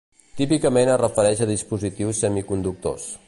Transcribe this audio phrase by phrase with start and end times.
[0.37, 3.09] Típicament es refereix a dispositius semiconductors.